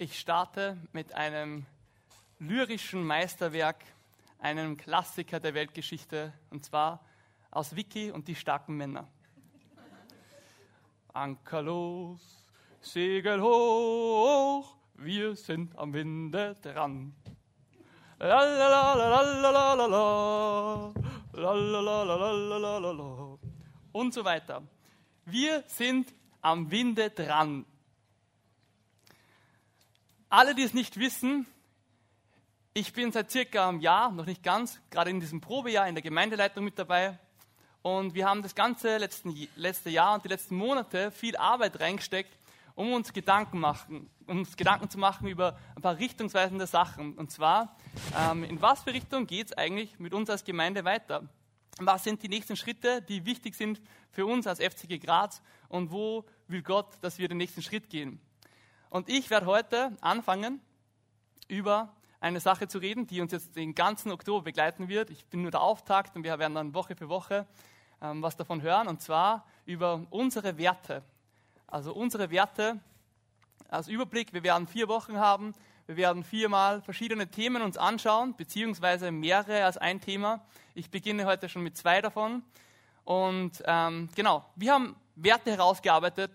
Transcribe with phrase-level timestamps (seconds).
[0.00, 1.66] Ich starte mit einem
[2.38, 3.84] lyrischen Meisterwerk,
[4.38, 7.04] einem Klassiker der Weltgeschichte, und zwar
[7.50, 9.08] aus Vicky und die starken Männer.
[11.12, 12.46] Ankerlos,
[12.80, 17.12] Segel hoch, wir sind am Winde dran.
[23.90, 24.62] Und so weiter.
[25.24, 27.66] Wir sind am Winde dran.
[30.30, 31.46] Alle, die es nicht wissen,
[32.74, 36.02] ich bin seit circa einem Jahr, noch nicht ganz, gerade in diesem Probejahr in der
[36.02, 37.18] Gemeindeleitung mit dabei.
[37.80, 42.38] Und wir haben das ganze letzten, letzte Jahr und die letzten Monate viel Arbeit reingesteckt,
[42.74, 47.14] um uns Gedanken, machen, uns Gedanken zu machen über ein paar richtungsweisende Sachen.
[47.14, 47.74] Und zwar,
[48.14, 51.26] ähm, in was für Richtung geht es eigentlich mit uns als Gemeinde weiter?
[51.78, 55.40] Was sind die nächsten Schritte, die wichtig sind für uns als FCG Graz?
[55.68, 58.20] Und wo will Gott, dass wir den nächsten Schritt gehen?
[58.90, 60.60] Und ich werde heute anfangen,
[61.48, 65.10] über eine Sache zu reden, die uns jetzt den ganzen Oktober begleiten wird.
[65.10, 67.46] Ich bin nur der Auftakt und wir werden dann Woche für Woche
[68.00, 71.02] ähm, was davon hören, und zwar über unsere Werte.
[71.66, 72.80] Also unsere Werte
[73.68, 74.32] als Überblick.
[74.32, 75.52] Wir werden vier Wochen haben.
[75.86, 80.44] Wir werden viermal verschiedene Themen uns anschauen, beziehungsweise mehrere als ein Thema.
[80.74, 82.42] Ich beginne heute schon mit zwei davon.
[83.04, 86.30] Und ähm, genau, wir haben Werte herausgearbeitet,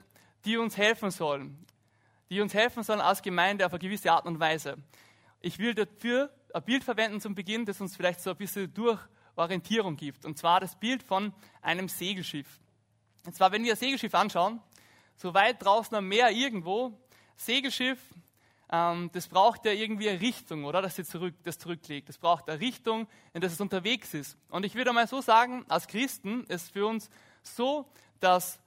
[0.45, 1.65] die uns helfen sollen,
[2.33, 4.77] die uns helfen sollen als Gemeinde auf eine gewisse Art und Weise.
[5.39, 9.95] Ich will dafür ein Bild verwenden zum Beginn, das uns vielleicht so ein bisschen Durchorientierung
[9.95, 10.25] gibt.
[10.25, 12.47] Und zwar das Bild von einem Segelschiff.
[13.25, 14.59] Und zwar, wenn wir ein Segelschiff anschauen,
[15.15, 16.99] so weit draußen am Meer irgendwo,
[17.35, 17.99] Segelschiff,
[18.71, 20.81] ähm, das braucht ja irgendwie eine Richtung, oder?
[20.81, 22.09] Dass sie zurück, das zurücklegt.
[22.09, 24.37] Das braucht eine Richtung, in der es unterwegs ist.
[24.49, 27.11] Und ich würde mal so sagen, als Christen ist für uns
[27.43, 27.87] so,
[28.19, 28.59] dass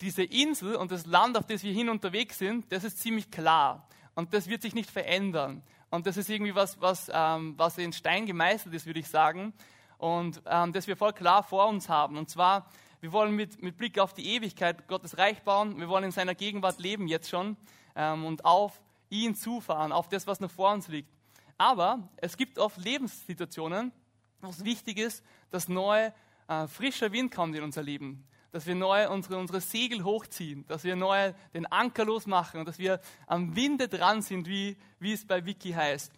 [0.00, 3.86] diese Insel und das Land, auf das wir hin unterwegs sind, das ist ziemlich klar.
[4.14, 5.62] Und das wird sich nicht verändern.
[5.90, 9.52] Und das ist irgendwie was, was, ähm, was in Stein gemeißelt ist, würde ich sagen.
[9.98, 12.16] Und ähm, das wir voll klar vor uns haben.
[12.16, 12.66] Und zwar,
[13.00, 15.78] wir wollen mit, mit Blick auf die Ewigkeit Gottes Reich bauen.
[15.78, 17.56] Wir wollen in seiner Gegenwart leben jetzt schon
[17.96, 21.12] ähm, und auf ihn zufahren, auf das, was noch vor uns liegt.
[21.58, 23.92] Aber es gibt oft Lebenssituationen,
[24.40, 26.10] wo es wichtig ist, dass neu
[26.48, 30.84] äh, frischer Wind kommt in unser Leben dass wir neu unsere, unsere Segel hochziehen, dass
[30.84, 35.24] wir neu den Anker losmachen und dass wir am Winde dran sind, wie, wie es
[35.24, 36.12] bei Wiki heißt.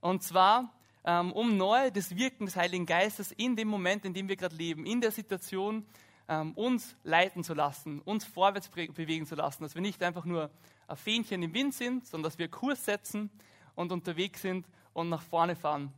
[0.00, 0.72] Und zwar,
[1.04, 4.56] ähm, um neu das Wirken des Heiligen Geistes in dem Moment, in dem wir gerade
[4.56, 5.86] leben, in der Situation,
[6.28, 10.50] ähm, uns leiten zu lassen, uns vorwärts bewegen zu lassen, dass wir nicht einfach nur
[10.86, 13.30] ein Fähnchen im Wind sind, sondern dass wir Kurs setzen
[13.74, 15.92] und unterwegs sind und nach vorne fahren.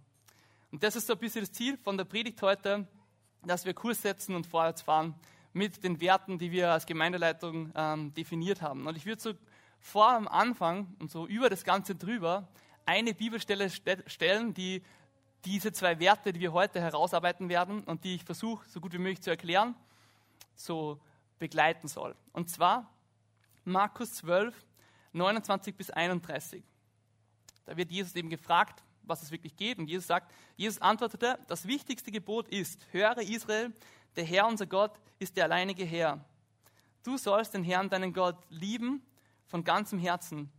[0.71, 2.87] Und das ist so ein bisschen das Ziel von der Predigt heute,
[3.44, 5.15] dass wir Kurs setzen und vorwärts fahren
[5.52, 8.86] mit den Werten, die wir als Gemeindeleitung ähm, definiert haben.
[8.86, 9.32] Und ich würde so
[9.80, 12.48] vor am Anfang und so über das Ganze drüber
[12.86, 14.82] eine Bibelstelle stellen, die
[15.44, 18.98] diese zwei Werte, die wir heute herausarbeiten werden und die ich versuche, so gut wie
[18.98, 19.74] möglich zu erklären,
[20.54, 21.00] so
[21.38, 22.14] begleiten soll.
[22.32, 22.88] Und zwar
[23.64, 24.54] Markus 12,
[25.12, 26.62] 29 bis 31.
[27.64, 29.78] Da wird Jesus eben gefragt, was es wirklich geht.
[29.78, 33.72] Und Jesus sagt, Jesus antwortete, das wichtigste Gebot ist, höre Israel,
[34.16, 36.24] der Herr, unser Gott, ist der alleinige Herr.
[37.02, 39.02] Du sollst den Herrn, deinen Gott, lieben
[39.46, 40.50] von ganzem Herzen,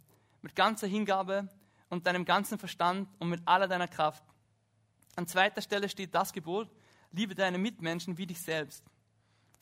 [0.42, 1.48] mit ganzer Hingabe
[1.90, 4.24] und deinem ganzen Verstand und mit aller deiner Kraft.
[5.16, 6.70] An zweiter Stelle steht das Gebot,
[7.12, 8.84] liebe deine Mitmenschen wie dich selbst.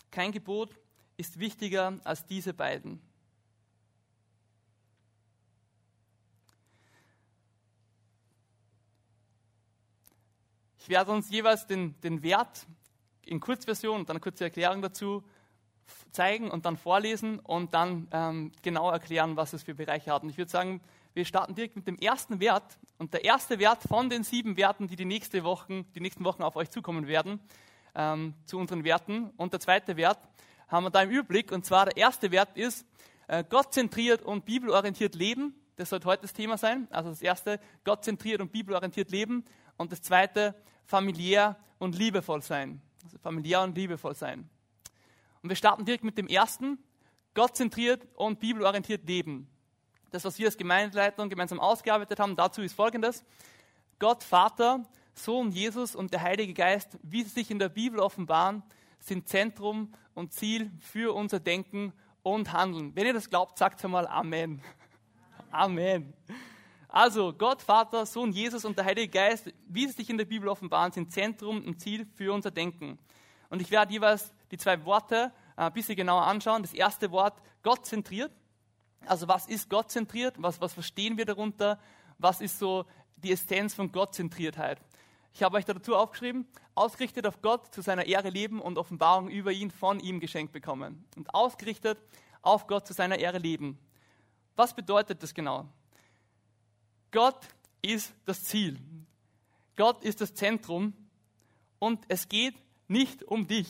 [0.09, 0.77] Kein Gebot
[1.17, 3.01] ist wichtiger als diese beiden.
[10.79, 12.65] Ich werde uns jeweils den, den Wert
[13.31, 15.23] in Kurzversion und dann eine kurze Erklärung dazu
[16.11, 20.23] zeigen und dann vorlesen und dann ähm, genau erklären, was es für Bereiche hat.
[20.23, 20.81] Und ich würde sagen,
[21.13, 22.77] wir starten direkt mit dem ersten Wert.
[22.97, 26.43] Und der erste Wert von den sieben Werten, die die, nächste Wochen, die nächsten Wochen
[26.43, 27.39] auf euch zukommen werden,
[27.95, 29.29] ähm, zu unseren Werten.
[29.37, 30.19] Und der zweite Wert
[30.67, 31.51] haben wir da im Überblick.
[31.51, 32.85] Und zwar der erste Wert ist
[33.27, 35.55] äh, gottzentriert und bibelorientiert leben.
[35.77, 36.87] Das sollte heute das Thema sein.
[36.91, 39.45] Also das erste, gottzentriert und bibelorientiert leben.
[39.77, 42.81] Und das zweite, familiär und liebevoll sein.
[43.03, 44.49] Also familiär und liebevoll sein.
[45.41, 46.77] Und wir starten direkt mit dem ersten,
[47.33, 49.47] gottzentriert und bibelorientiert leben.
[50.11, 53.23] Das, was wir als Gemeindeleitung gemeinsam ausgearbeitet haben, dazu ist folgendes.
[53.97, 54.83] Gott, Vater,
[55.13, 58.63] Sohn Jesus und der Heilige Geist, wie sie sich in der Bibel offenbaren,
[58.99, 61.93] sind Zentrum und Ziel für unser Denken
[62.23, 62.95] und Handeln.
[62.95, 64.61] Wenn ihr das glaubt, sagt einmal Amen.
[65.51, 66.13] Amen.
[66.93, 70.49] Also Gott, Vater, Sohn, Jesus und der Heilige Geist, wie sie sich in der Bibel
[70.49, 72.99] offenbaren, sind Zentrum und Ziel für unser Denken.
[73.49, 76.63] Und ich werde jeweils die zwei Worte äh, ein bisschen genauer anschauen.
[76.63, 78.33] Das erste Wort, Gott zentriert.
[79.05, 80.35] Also was ist gottzentriert?
[80.37, 81.79] Was, was verstehen wir darunter?
[82.17, 82.85] Was ist so
[83.15, 84.81] die Essenz von Gottzentriertheit?
[85.33, 86.45] Ich habe euch dazu aufgeschrieben,
[86.75, 91.05] ausgerichtet auf Gott, zu seiner Ehre leben und Offenbarung über ihn von ihm geschenkt bekommen.
[91.15, 91.97] Und ausgerichtet
[92.41, 93.79] auf Gott, zu seiner Ehre leben.
[94.57, 95.69] Was bedeutet das genau?
[97.11, 97.39] Gott
[97.81, 98.79] ist das Ziel.
[99.75, 100.93] Gott ist das Zentrum
[101.79, 102.55] und es geht
[102.87, 103.67] nicht um dich.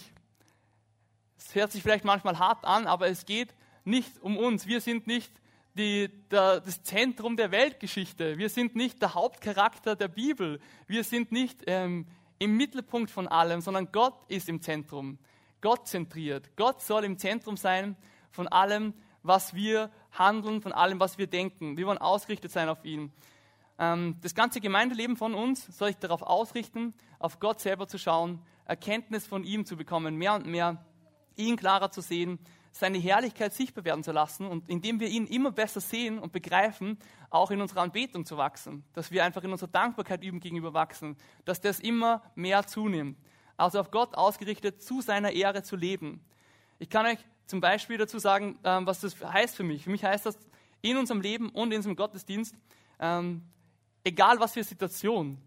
[1.37, 3.53] Es hört sich vielleicht manchmal hart an, aber es geht
[3.83, 4.67] nicht um uns.
[4.67, 5.31] Wir sind nicht
[5.73, 8.37] die, der, das Zentrum der Weltgeschichte.
[8.37, 10.59] Wir sind nicht der Hauptcharakter der Bibel.
[10.87, 12.07] Wir sind nicht ähm,
[12.39, 15.17] im Mittelpunkt von allem, sondern Gott ist im Zentrum.
[15.61, 16.55] Gott zentriert.
[16.57, 17.95] Gott soll im Zentrum sein
[18.31, 18.93] von allem,
[19.23, 21.77] was wir handeln, von allem, was wir denken.
[21.77, 23.11] Wir wollen ausgerichtet sein auf ihn.
[23.79, 28.41] Ähm, das ganze Gemeindeleben von uns soll sich darauf ausrichten, auf Gott selber zu schauen,
[28.65, 30.85] Erkenntnis von ihm zu bekommen, mehr und mehr
[31.35, 32.39] ihn klarer zu sehen,
[32.71, 36.97] seine Herrlichkeit sichtbar werden zu lassen und indem wir ihn immer besser sehen und begreifen,
[37.29, 41.17] auch in unserer Anbetung zu wachsen, dass wir einfach in unserer Dankbarkeit üben gegenüber wachsen,
[41.43, 43.17] dass das immer mehr zunimmt.
[43.57, 46.23] Also auf Gott ausgerichtet, zu seiner Ehre zu leben.
[46.79, 47.19] Ich kann euch
[47.51, 49.83] zum Beispiel dazu sagen, ähm, was das heißt für mich.
[49.83, 50.39] Für mich heißt das
[50.81, 52.55] in unserem Leben und in unserem Gottesdienst,
[52.99, 53.43] ähm,
[54.05, 55.37] egal was für Situation,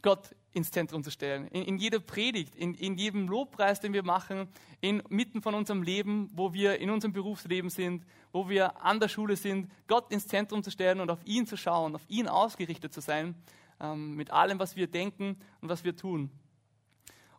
[0.00, 1.46] Gott ins Zentrum zu stellen.
[1.48, 4.48] In, in jeder Predigt, in, in, jedem Lobpreis, den wir machen,
[4.80, 9.36] inmitten von unserem Leben, wo wir in unserem Berufsleben sind, wo wir an der Schule
[9.36, 13.02] sind, Gott ins Zentrum zu stellen und auf ihn zu schauen, auf ihn ausgerichtet zu
[13.02, 13.34] sein,
[13.78, 16.30] ähm, mit allem, was wir denken und was wir tun.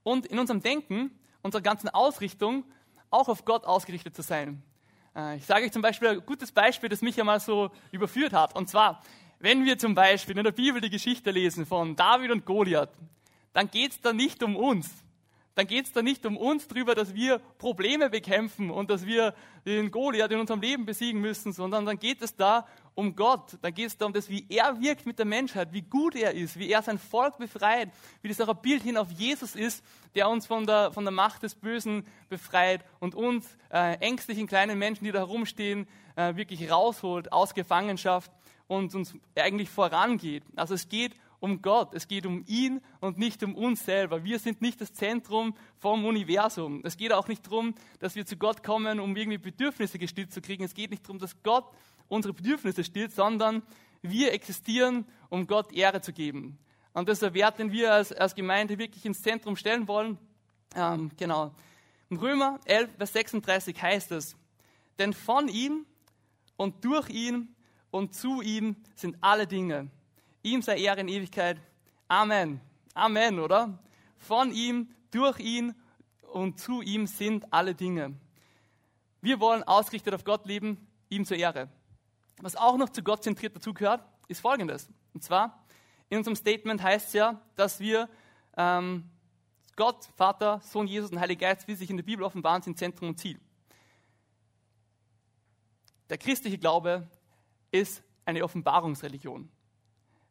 [0.03, 1.09] Und in unserem Denken,
[1.41, 2.63] unserer ganzen Ausrichtung,
[3.13, 4.61] auch auf Gott ausgerichtet zu sein.
[5.15, 8.33] Äh, ich sage euch zum Beispiel ein gutes Beispiel, das mich ja mal so überführt
[8.33, 8.55] hat.
[8.55, 9.01] Und zwar,
[9.39, 12.89] wenn wir zum Beispiel in der Bibel die Geschichte lesen von David und Goliath,
[13.53, 14.89] dann geht es da nicht um uns.
[15.55, 19.35] Dann geht es da nicht um uns darüber, dass wir Probleme bekämpfen und dass wir
[19.67, 23.57] den Goliath in unserem Leben besiegen müssen, sondern dann geht es da um Gott.
[23.61, 26.33] Dann geht es da um das, wie er wirkt mit der Menschheit, wie gut er
[26.33, 27.89] ist, wie er sein Volk befreit,
[28.21, 29.83] wie das auch ein Bild hin auf Jesus ist,
[30.15, 34.77] der uns von der, von der Macht des Bösen befreit und uns äh, ängstlichen kleinen
[34.77, 38.31] Menschen, die da herumstehen, äh, wirklich rausholt aus Gefangenschaft
[38.67, 40.43] und uns eigentlich vorangeht.
[40.55, 41.13] Also es geht
[41.43, 44.23] um Gott, es geht um ihn und nicht um uns selber.
[44.23, 46.79] Wir sind nicht das Zentrum vom Universum.
[46.85, 50.39] Es geht auch nicht darum, dass wir zu Gott kommen, um irgendwie Bedürfnisse gestillt zu
[50.39, 50.63] kriegen.
[50.63, 51.65] Es geht nicht darum, dass Gott
[52.07, 53.61] unsere Bedürfnisse stillt, sondern
[54.01, 56.57] wir existieren, um Gott Ehre zu geben.
[56.93, 60.17] Und das ist der Wert, den wir als, als Gemeinde wirklich ins Zentrum stellen wollen.
[60.77, 61.53] Ähm, genau.
[62.09, 64.37] In Römer 11, Vers 36 heißt es,
[64.97, 65.85] denn von ihm
[66.55, 67.53] und durch ihn
[67.91, 69.89] und zu ihm sind alle Dinge.
[70.43, 71.57] Ihm sei Ehre in Ewigkeit.
[72.07, 72.59] Amen.
[72.93, 73.79] Amen, oder?
[74.17, 75.73] Von ihm, durch ihn
[76.31, 78.13] und zu ihm sind alle Dinge.
[79.21, 81.69] Wir wollen ausgerichtet auf Gott leben, ihm zur Ehre.
[82.41, 84.89] Was auch noch zu Gott zentriert dazugehört, ist folgendes.
[85.13, 85.63] Und zwar,
[86.09, 88.09] in unserem Statement heißt es ja, dass wir
[88.57, 89.09] ähm,
[89.75, 93.09] Gott, Vater, Sohn Jesus und Heiliger Geist, wie sich in der Bibel offenbaren, sind Zentrum
[93.09, 93.39] und Ziel.
[96.09, 97.07] Der christliche Glaube
[97.71, 99.49] ist eine Offenbarungsreligion.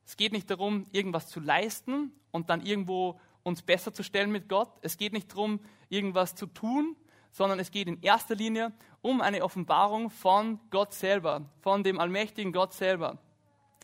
[0.05, 4.49] Es geht nicht darum, irgendwas zu leisten und dann irgendwo uns besser zu stellen mit
[4.49, 4.71] Gott.
[4.83, 6.97] Es geht nicht darum, irgendwas zu tun,
[7.33, 12.53] sondern es geht in erster Linie um eine Offenbarung von Gott selber, von dem allmächtigen
[12.53, 13.19] Gott selber.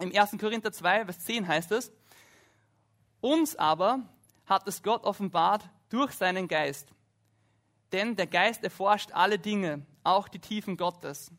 [0.00, 0.38] Im 1.
[0.38, 1.92] Korinther 2, Vers 10 heißt es,
[3.20, 4.00] uns aber
[4.46, 6.92] hat es Gott offenbart durch seinen Geist.
[7.92, 11.32] Denn der Geist erforscht alle Dinge, auch die Tiefen Gottes.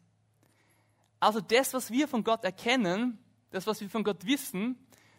[1.19, 3.19] Also das, was wir von Gott erkennen,
[3.51, 4.77] das, was wir von Gott wissen,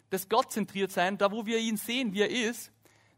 [0.09, 2.71] das Gottzentriert sein, da wo wir ihn sehen, wie er ist,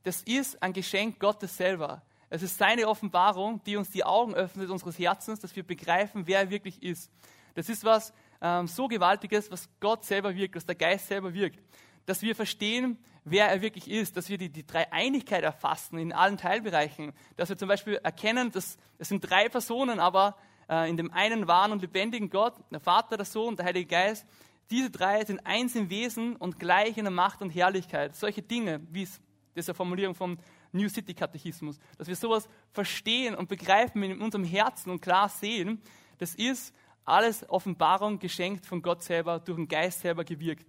[0.04, 2.04] das ist ein Geschenk Gottes selber.
[2.30, 6.40] Es ist seine Offenbarung, die uns die Augen öffnet unseres Herzens, dass wir begreifen, wer
[6.40, 7.12] er wirklich ist.
[7.56, 11.60] Das ist was ähm, so Gewaltiges, was Gott selber wirkt, was der Geist selber wirkt.
[12.06, 16.38] Dass wir verstehen, wer er wirklich ist, dass wir die, die Dreieinigkeit erfassen in allen
[16.38, 20.36] Teilbereichen, dass wir zum Beispiel erkennen, dass es sind drei Personen, aber
[20.70, 24.26] äh, in dem einen wahren und lebendigen Gott, der Vater, der Sohn, der Heilige Geist.
[24.70, 28.16] Diese drei sind eins im Wesen und gleich in der Macht und Herrlichkeit.
[28.16, 29.22] Solche Dinge, wie es
[29.56, 30.38] diese Formulierung vom
[30.72, 35.82] New City Katechismus, dass wir sowas verstehen und begreifen in unserem Herzen und klar sehen,
[36.18, 36.74] das ist
[37.06, 40.66] alles Offenbarung geschenkt von Gott selber, durch den Geist selber gewirkt.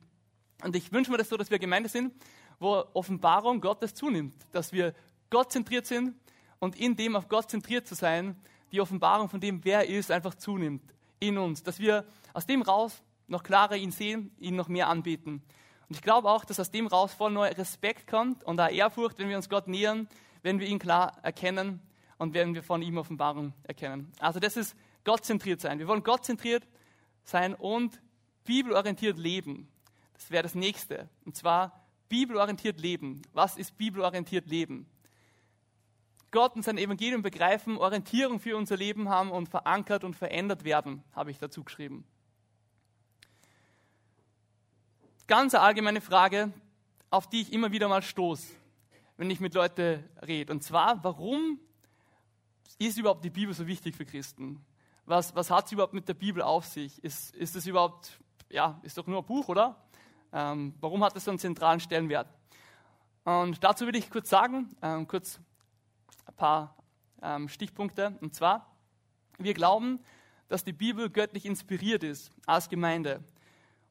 [0.63, 2.13] Und ich wünsche mir das so, dass wir Gemeinde sind,
[2.59, 4.95] wo Offenbarung Gottes zunimmt, dass wir
[5.31, 6.15] Gott zentriert sind
[6.59, 8.37] und in dem auf Gott zentriert zu sein,
[8.73, 10.83] die Offenbarung von dem, wer er ist, einfach zunimmt
[11.21, 11.63] in uns.
[11.63, 15.43] Dass wir aus dem raus noch klarer ihn sehen, ihn noch mehr anbeten.
[15.89, 19.19] Und ich glaube auch, dass aus dem raus voll neuer Respekt kommt und auch Ehrfurcht,
[19.19, 20.09] wenn wir uns Gott nähern,
[20.43, 21.81] wenn wir ihn klar erkennen
[22.19, 24.13] und wenn wir von ihm Offenbarung erkennen.
[24.19, 25.79] Also das ist gottzentriert sein.
[25.79, 26.67] Wir wollen gottzentriert
[27.25, 28.01] sein und
[28.45, 29.69] bibelorientiert leben.
[30.15, 31.09] Das wäre das nächste.
[31.25, 33.23] Und zwar bibelorientiert leben.
[33.33, 34.87] Was ist bibelorientiert leben?
[36.31, 41.05] Gott und sein Evangelium begreifen, Orientierung für unser Leben haben und verankert und verändert werden,
[41.13, 42.05] habe ich dazu geschrieben.
[45.27, 46.53] Ganz eine allgemeine Frage,
[47.09, 48.47] auf die ich immer wieder mal stoße,
[49.17, 50.53] wenn ich mit Leuten rede.
[50.53, 51.59] Und zwar, warum
[52.79, 54.63] ist überhaupt die Bibel so wichtig für Christen?
[55.07, 57.03] Was, was hat es überhaupt mit der Bibel auf sich?
[57.03, 59.83] Ist, ist es überhaupt, ja, ist doch nur ein Buch, oder?
[60.31, 62.29] Ähm, warum hat es so einen zentralen Stellenwert?
[63.25, 65.41] Und dazu will ich kurz sagen, ähm, kurz
[66.27, 66.77] ein paar
[67.23, 68.19] ähm, Stichpunkte.
[68.21, 68.77] Und zwar,
[69.39, 70.01] wir glauben,
[70.49, 73.25] dass die Bibel göttlich inspiriert ist als Gemeinde.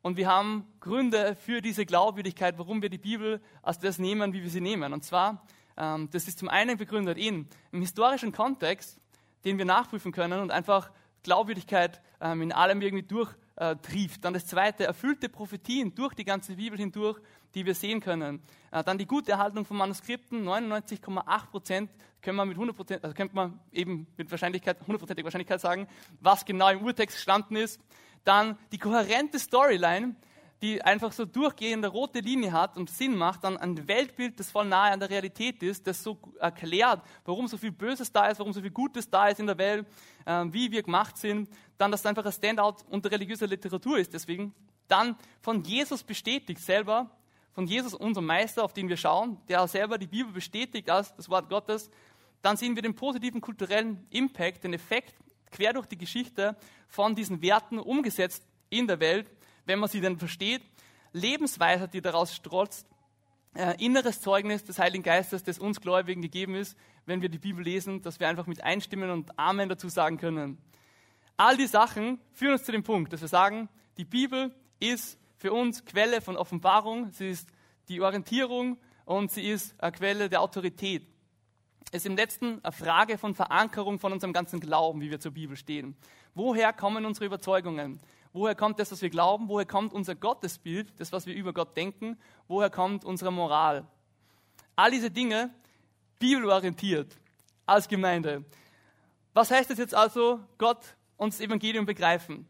[0.03, 4.43] Und wir haben Gründe für diese Glaubwürdigkeit, warum wir die Bibel als das nehmen, wie
[4.43, 4.91] wir sie nehmen.
[4.91, 9.00] Und zwar, ähm, das ist zum einen begründet in im historischen Kontext,
[9.45, 10.91] den wir nachprüfen können und einfach
[11.24, 13.75] Glaubwürdigkeit ähm, in allem irgendwie durch äh.
[14.22, 17.19] Dann das zweite, erfüllte Prophetien durch die ganze Bibel hindurch,
[17.55, 18.41] die wir sehen können.
[18.72, 21.91] Äh, dann die gute Erhaltung von Manuskripten, 99,8 Prozent
[22.22, 25.88] können wir mit 100 Prozent, also könnte man eben mit Wahrscheinlichkeit, 100%iger Wahrscheinlichkeit sagen,
[26.19, 27.79] was genau im Urtext gestanden ist.
[28.24, 30.15] Dann die kohärente Storyline,
[30.63, 34.65] die einfach so durchgehende rote Linie hat und Sinn macht, dann ein Weltbild, das voll
[34.65, 38.53] nahe an der Realität ist, das so erklärt, warum so viel Böses da ist, warum
[38.53, 39.86] so viel Gutes da ist in der Welt,
[40.25, 44.13] äh, wie wir gemacht sind, dann, dass es einfach ein Standout unter religiöser Literatur ist,
[44.13, 44.53] deswegen,
[44.88, 47.10] dann von Jesus bestätigt selber,
[47.51, 51.30] von Jesus, unserem Meister, auf den wir schauen, der selber die Bibel bestätigt als das
[51.30, 51.89] Wort Gottes,
[52.42, 55.13] dann sehen wir den positiven kulturellen Impact, den Effekt
[55.53, 56.57] quer durch die Geschichte
[56.88, 59.29] von diesen Werten umgesetzt in der Welt
[59.65, 60.62] wenn man sie denn versteht,
[61.12, 62.88] Lebensweisheit, die daraus strotzt,
[63.55, 67.63] äh, inneres Zeugnis des Heiligen Geistes, das uns Gläubigen gegeben ist, wenn wir die Bibel
[67.63, 70.57] lesen, dass wir einfach mit einstimmen und Amen dazu sagen können.
[71.38, 75.53] All die Sachen führen uns zu dem Punkt, dass wir sagen, die Bibel ist für
[75.53, 77.50] uns Quelle von Offenbarung, sie ist
[77.89, 81.07] die Orientierung und sie ist eine Quelle der Autorität.
[81.93, 85.31] Es ist im letzten eine Frage von Verankerung von unserem ganzen Glauben, wie wir zur
[85.31, 85.95] Bibel stehen.
[86.33, 88.00] Woher kommen unsere Überzeugungen?
[88.31, 89.47] Woher kommt das, was wir glauben?
[89.47, 92.17] Woher kommt unser Gottesbild, das, was wir über Gott denken?
[92.47, 93.85] Woher kommt unsere Moral?
[94.75, 95.53] All diese Dinge
[96.17, 97.15] bibelorientiert
[97.67, 98.43] als Gemeinde.
[99.35, 102.47] Was heißt es jetzt also, Gott und das Evangelium begreifen?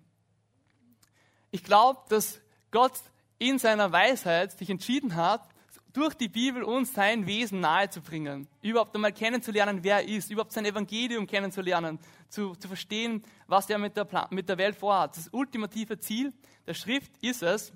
[1.52, 2.40] Ich glaube, dass
[2.72, 2.94] Gott
[3.40, 5.53] in seiner Weisheit sich entschieden hat,
[5.94, 10.66] durch die Bibel uns sein Wesen nahezubringen, überhaupt einmal kennenzulernen, wer er ist, überhaupt sein
[10.66, 15.16] Evangelium kennenzulernen, zu, zu verstehen, was er mit der, mit der Welt vorhat.
[15.16, 16.34] Das ultimative Ziel
[16.66, 17.72] der Schrift ist es,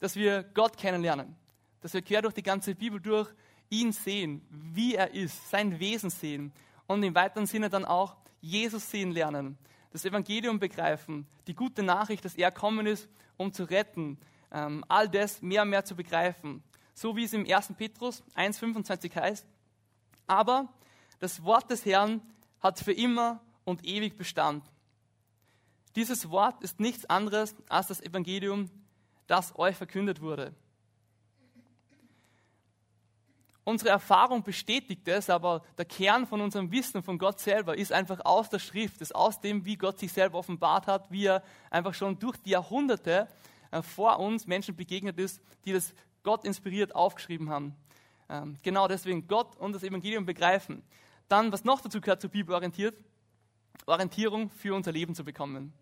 [0.00, 1.36] dass wir Gott kennenlernen,
[1.80, 3.28] dass wir quer durch die ganze Bibel durch
[3.68, 6.52] ihn sehen, wie er ist, sein Wesen sehen
[6.88, 9.56] und im weiteren Sinne dann auch Jesus sehen lernen,
[9.92, 14.18] das Evangelium begreifen, die gute Nachricht, dass er kommen ist, um zu retten,
[14.50, 16.64] ähm, all das mehr und mehr zu begreifen
[17.00, 17.72] so wie es im 1.
[17.78, 19.46] Petrus 1.25 heißt.
[20.26, 20.68] Aber
[21.18, 22.20] das Wort des Herrn
[22.60, 24.62] hat für immer und ewig Bestand.
[25.96, 28.70] Dieses Wort ist nichts anderes als das Evangelium,
[29.26, 30.54] das euch verkündet wurde.
[33.64, 38.22] Unsere Erfahrung bestätigt es, aber der Kern von unserem Wissen von Gott selber ist einfach
[38.26, 41.94] aus der Schrift, ist aus dem, wie Gott sich selber offenbart hat, wie er einfach
[41.94, 43.26] schon durch die Jahrhunderte
[43.70, 47.76] äh, vor uns Menschen begegnet ist, die das Gott inspiriert aufgeschrieben haben.
[48.28, 50.82] Ähm, genau deswegen Gott und das Evangelium begreifen.
[51.28, 52.96] Dann, was noch dazu gehört, zur Bibel orientiert,
[53.86, 55.72] Orientierung für unser Leben zu bekommen.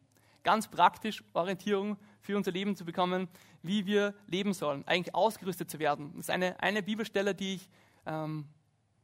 [0.44, 3.28] Ganz praktisch Orientierung für unser Leben zu bekommen,
[3.62, 6.12] wie wir leben sollen, eigentlich ausgerüstet zu werden.
[6.16, 7.68] Das ist eine, eine Bibelstelle, die ich
[8.06, 8.46] ähm,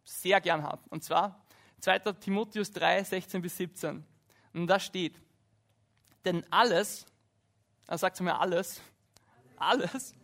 [0.05, 0.83] sehr gern habe.
[0.91, 1.45] Und zwar
[1.81, 1.99] 2.
[2.21, 4.05] Timotheus 3, 16 bis 17.
[4.55, 5.21] Und da steht,
[6.25, 7.05] denn alles,
[7.87, 8.81] er sagt zu mir alles,
[9.57, 10.15] alles,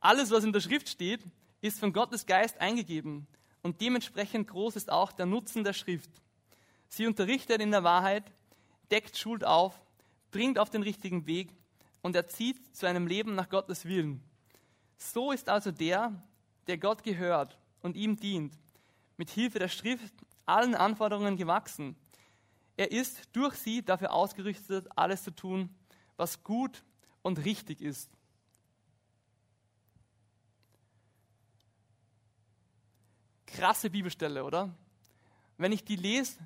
[0.00, 1.24] alles, was in der Schrift steht,
[1.60, 3.26] ist von Gottes Geist eingegeben
[3.62, 6.10] und dementsprechend groß ist auch der Nutzen der Schrift.
[6.88, 8.24] Sie unterrichtet in der Wahrheit,
[8.90, 9.80] deckt Schuld auf,
[10.30, 11.50] bringt auf den richtigen Weg
[12.02, 14.22] und erzieht zu einem Leben nach Gottes Willen.
[14.96, 16.22] So ist also der,
[16.66, 18.54] der Gott gehört und ihm dient,
[19.16, 21.96] mit Hilfe der Schrift allen Anforderungen gewachsen.
[22.76, 25.74] Er ist durch sie dafür ausgerüstet, alles zu tun,
[26.16, 26.84] was gut
[27.22, 28.10] und richtig ist.
[33.56, 34.70] Krasse Bibelstelle, oder?
[35.56, 36.38] Wenn ich die lese,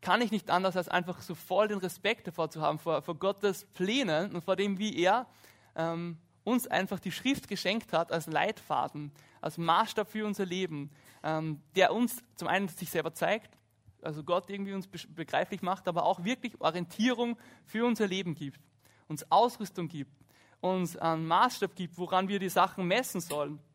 [0.00, 3.16] kann ich nicht anders, als einfach so voll den Respekt davor zu haben, vor, vor
[3.16, 5.26] Gottes Plänen und vor dem, wie er
[5.74, 10.90] ähm, uns einfach die Schrift geschenkt hat als Leitfaden, als Maßstab für unser Leben,
[11.22, 13.56] ähm, der uns zum einen sich selber zeigt,
[14.02, 18.60] also Gott irgendwie uns begreiflich macht, aber auch wirklich Orientierung für unser Leben gibt.
[19.08, 20.12] uns Ausrüstung gibt,
[20.60, 23.73] uns einen Maßstab gibt, woran wir die Sachen messen sollen, ähm,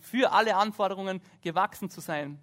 [0.00, 2.38] für alle Anforderungen gewachsen zu sein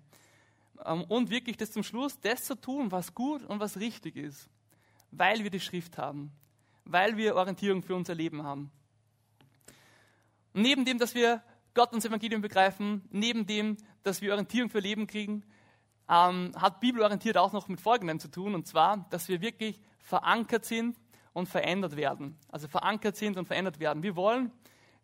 [0.86, 4.50] ähm, und wirklich das zum Schluss, das zu tun, was gut und was richtig ist,
[5.12, 6.32] weil wir die Schrift haben,
[6.86, 8.72] weil wir Orientierung für unser Leben haben.
[10.54, 14.70] Und neben dem, dass wir Gott und das Evangelium begreifen, neben dem, dass wir Orientierung
[14.70, 15.44] für Leben kriegen,
[16.10, 20.66] ähm, hat Bibelorientiert auch noch mit Folgendem zu tun, und zwar, dass wir wirklich verankert
[20.66, 20.98] sind
[21.34, 22.38] und verändert werden.
[22.50, 24.01] Also verankert sind und verändert werden.
[24.01, 24.51] Wir wollen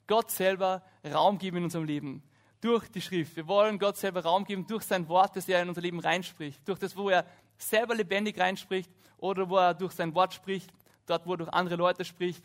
[0.07, 2.23] Gott selber Raum geben in unserem Leben.
[2.61, 3.35] Durch die Schrift.
[3.35, 6.67] Wir wollen Gott selber Raum geben durch sein Wort, das er in unser Leben reinspricht.
[6.67, 7.25] Durch das, wo er
[7.57, 10.71] selber lebendig reinspricht oder wo er durch sein Wort spricht,
[11.05, 12.43] dort, wo er durch andere Leute spricht.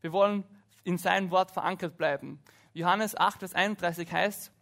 [0.00, 0.44] Wir wollen
[0.84, 2.40] in sein Wort verankert bleiben.
[2.74, 4.52] Johannes 8, Vers 31 heißt,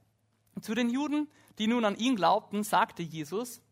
[0.61, 1.29] zu den Juden,
[1.59, 3.63] die nun an ihn glaubten, sagte Jesus,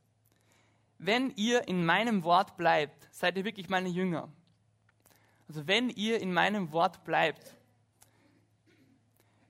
[0.99, 4.29] wenn ihr in meinem Wort bleibt, seid ihr wirklich meine Jünger.
[5.49, 7.55] Also wenn ihr in meinem Wort bleibt,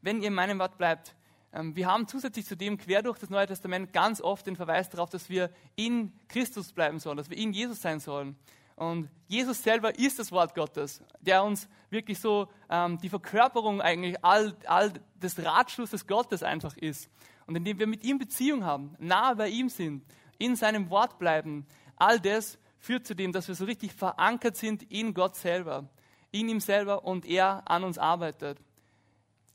[0.02, 1.14] wenn ihr in meinem Wort bleibt,
[1.52, 4.88] ähm, wir haben zusätzlich zu dem quer durch das Neue Testament ganz oft den Verweis
[4.90, 8.36] darauf, dass wir in Christus bleiben sollen, dass wir in Jesus sein sollen.
[8.76, 14.24] Und Jesus selber ist das Wort Gottes, der uns wirklich so ähm, die Verkörperung eigentlich
[14.24, 17.10] all, all des Ratschlusses Gottes einfach ist.
[17.46, 20.04] Und indem wir mit ihm Beziehung haben, nahe bei ihm sind,
[20.38, 24.84] in seinem Wort bleiben, all das führt zu dem, dass wir so richtig verankert sind
[24.92, 25.88] in Gott selber,
[26.30, 28.58] in ihm selber und er an uns arbeitet.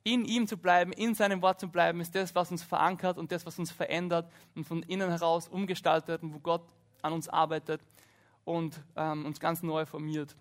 [0.03, 3.31] In ihm zu bleiben, in seinem Wort zu bleiben, ist das, was uns verankert und
[3.31, 6.67] das, was uns verändert und von innen heraus umgestaltet und wo Gott
[7.01, 7.81] an uns arbeitet
[8.43, 10.35] und ähm, uns ganz neu formiert.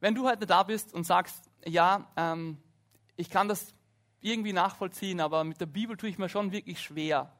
[0.00, 2.58] Wenn du heute da bist und sagst, ja, ähm,
[3.16, 3.74] ich kann das
[4.20, 7.32] irgendwie nachvollziehen, aber mit der Bibel tue ich mir schon wirklich schwer.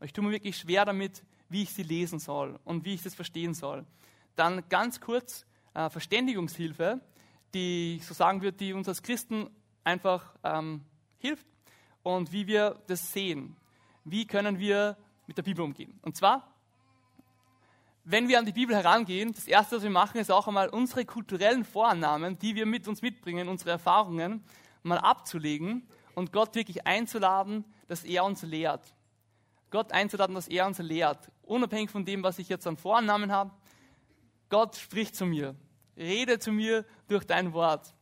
[0.00, 3.14] Ich tue mir wirklich schwer damit, wie ich sie lesen soll und wie ich das
[3.14, 3.84] verstehen soll.
[4.36, 5.44] Dann ganz kurz
[5.74, 7.00] äh, Verständigungshilfe,
[7.52, 9.50] die ich so sagen würde, die uns als Christen
[9.84, 10.82] einfach ähm,
[11.18, 11.46] hilft
[12.02, 13.56] und wie wir das sehen.
[14.04, 15.98] Wie können wir mit der Bibel umgehen?
[16.02, 16.50] Und zwar
[18.04, 21.04] wenn wir an die Bibel herangehen, das Erste, was wir machen, ist auch einmal unsere
[21.04, 24.42] kulturellen Vorannahmen, die wir mit uns mitbringen, unsere Erfahrungen,
[24.82, 28.94] mal abzulegen und Gott wirklich einzuladen, dass er uns lehrt.
[29.70, 31.30] Gott einzuladen, dass er uns lehrt.
[31.42, 33.52] Unabhängig von dem, was ich jetzt an Vorannahmen habe.
[34.48, 35.54] Gott spricht zu mir.
[35.96, 37.94] Rede zu mir durch dein Wort.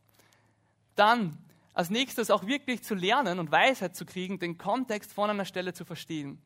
[0.95, 1.37] Dann
[1.79, 5.71] als nächstes auch wirklich zu lernen und Weisheit zu kriegen, den Kontext von einer Stelle
[5.73, 6.41] zu verstehen.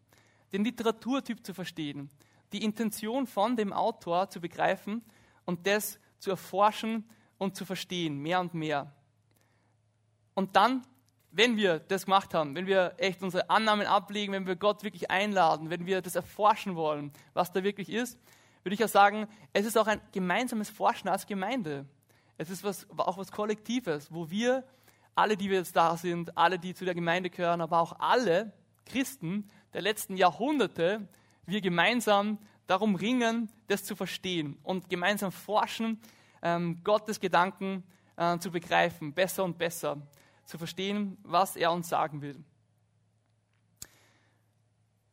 [0.52, 2.12] Den Literaturtyp zu verstehen
[2.54, 5.04] die Intention von dem Autor zu begreifen
[5.46, 8.94] und das zu erforschen und zu verstehen, mehr und mehr.
[10.36, 10.84] Und dann,
[11.32, 15.10] wenn wir das gemacht haben, wenn wir echt unsere Annahmen ablegen, wenn wir Gott wirklich
[15.10, 18.20] einladen, wenn wir das erforschen wollen, was da wirklich ist,
[18.62, 21.86] würde ich auch sagen, es ist auch ein gemeinsames Forschen als Gemeinde.
[22.38, 24.64] Es ist was, auch was Kollektives, wo wir,
[25.16, 28.54] alle, die wir jetzt da sind, alle, die zu der Gemeinde gehören, aber auch alle
[28.86, 31.08] Christen der letzten Jahrhunderte
[31.46, 36.02] wir gemeinsam darum ringen, das zu verstehen und gemeinsam forschen,
[36.42, 37.84] ähm, Gottes Gedanken
[38.16, 39.98] äh, zu begreifen, besser und besser
[40.46, 42.44] zu verstehen, was er uns sagen will.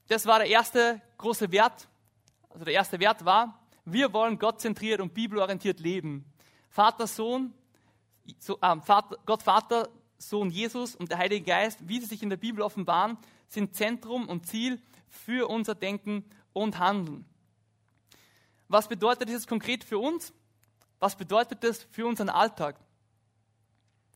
[0.09, 1.89] Das war der erste große Wert.
[2.49, 6.25] Also der erste Wert war, wir wollen gottzentriert und bibelorientiert leben.
[6.69, 7.53] Vater, Sohn,
[8.39, 12.31] so, äh, Vater, Gott Vater, Sohn Jesus und der Heilige Geist, wie sie sich in
[12.31, 13.17] der Bibel offenbaren,
[13.49, 17.25] sind Zentrum und Ziel für unser Denken und Handeln.
[18.69, 20.33] Was bedeutet das konkret für uns?
[21.01, 22.79] Was bedeutet das für unseren Alltag?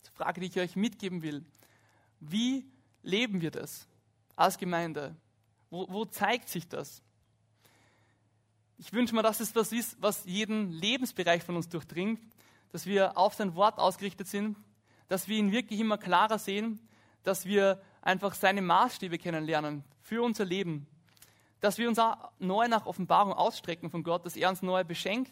[0.01, 1.43] Das eine Frage, die ich euch mitgeben will.
[2.19, 2.65] Wie
[3.03, 3.87] leben wir das
[4.35, 5.15] als Gemeinde?
[5.69, 7.01] Wo, wo zeigt sich das?
[8.77, 12.19] Ich wünsche mir, dass es was ist, was jeden Lebensbereich von uns durchdringt,
[12.75, 14.57] dass wir auf sein Wort ausgerichtet sind,
[15.07, 16.85] dass wir ihn wirklich immer klarer sehen,
[17.23, 20.85] dass wir einfach seine Maßstäbe kennenlernen für unser Leben,
[21.61, 25.31] dass wir uns auch neu nach Offenbarung ausstrecken von Gott, dass er uns neu beschenkt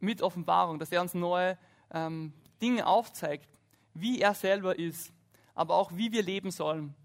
[0.00, 1.56] mit Offenbarung, dass er uns neue
[1.92, 3.60] ähm, Dinge aufzeigt,
[3.94, 5.12] wie er selber ist,
[5.54, 6.96] aber auch wie wir leben sollen.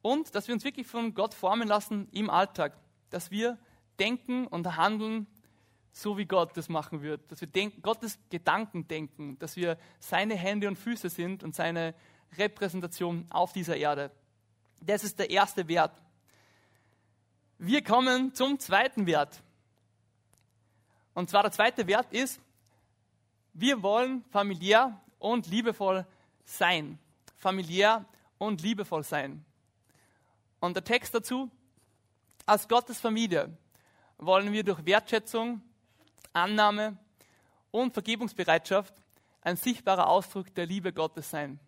[0.00, 2.78] Und dass wir uns wirklich von Gott formen lassen im Alltag,
[3.10, 3.58] dass wir
[3.98, 5.26] denken und handeln,
[5.92, 10.36] so wie Gott das machen wird, dass wir denken, Gottes Gedanken denken, dass wir seine
[10.36, 11.94] Hände und Füße sind und seine
[12.36, 14.10] Repräsentation auf dieser Erde.
[14.80, 16.00] Das ist der erste Wert.
[17.58, 19.42] Wir kommen zum zweiten Wert.
[21.14, 22.40] Und zwar der zweite Wert ist,
[23.52, 26.06] wir wollen familiär und liebevoll
[26.44, 26.98] sein.
[27.36, 28.04] Familiär
[28.38, 29.44] und liebevoll sein.
[30.60, 31.50] Und der Text dazu,
[32.46, 33.56] als Gottes Familie
[34.18, 35.60] wollen wir durch Wertschätzung,
[36.32, 36.96] Annahme
[37.70, 38.94] und Vergebungsbereitschaft
[39.42, 41.58] ein sichtbarer Ausdruck der Liebe Gottes sein.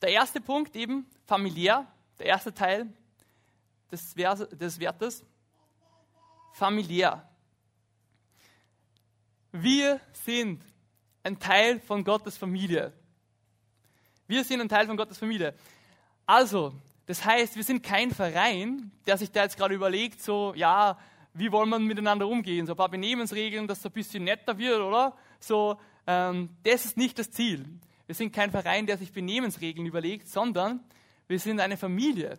[0.00, 1.86] Der erste Punkt eben familiär,
[2.18, 2.92] der erste Teil
[3.90, 5.24] des, Vers, des Wertes,
[6.52, 7.28] familiär.
[9.52, 10.62] Wir sind
[11.22, 12.92] ein Teil von Gottes Familie.
[14.26, 15.54] Wir sind ein Teil von Gottes Familie.
[16.26, 16.74] Also,
[17.06, 20.98] das heißt, wir sind kein Verein, der sich da jetzt gerade überlegt, so, ja,
[21.34, 22.66] wie wollen wir miteinander umgehen?
[22.66, 25.16] So ein paar Benehmensregeln, dass es ein bisschen netter wird, oder?
[25.38, 27.64] So, ähm, das ist nicht das Ziel.
[28.06, 30.80] Wir sind kein Verein, der sich Benehmensregeln überlegt, sondern
[31.28, 32.38] wir sind eine Familie.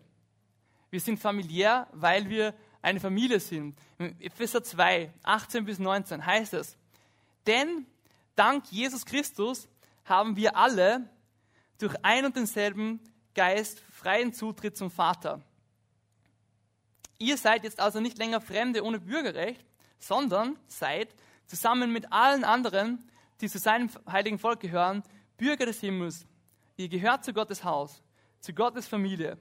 [0.90, 3.78] Wir sind familiär, weil wir eine Familie sind.
[4.00, 6.78] In Epheser 2, 18 bis 19 heißt es,
[7.46, 7.86] denn
[8.36, 9.68] dank Jesus Christus
[10.06, 11.10] haben wir alle
[11.78, 13.00] durch ein und denselben
[13.38, 15.44] Geist freien Zutritt zum Vater.
[17.20, 19.64] Ihr seid jetzt also nicht länger Fremde ohne Bürgerrecht,
[20.00, 21.14] sondern seid
[21.46, 23.08] zusammen mit allen anderen,
[23.40, 25.04] die zu seinem heiligen Volk gehören,
[25.38, 26.26] Bürger des Himmels.
[26.78, 28.02] Ihr gehört zu Gottes Haus,
[28.40, 29.38] zu Gottes Familie.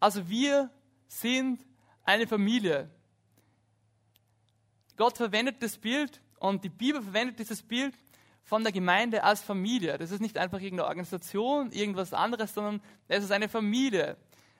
[0.00, 0.70] Also wir
[1.08, 1.66] sind
[2.04, 2.88] eine Familie.
[4.96, 7.94] Gott verwendet das Bild und die Bibel verwendet dieses Bild
[8.44, 9.98] von der Gemeinde als Familie.
[9.98, 14.16] Das ist nicht einfach irgendeine Organisation, irgendwas anderes, sondern es ist eine Familie.